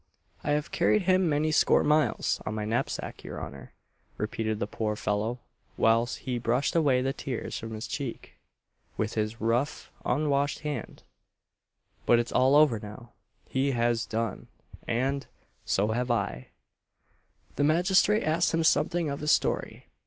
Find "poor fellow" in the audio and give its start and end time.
4.65-5.41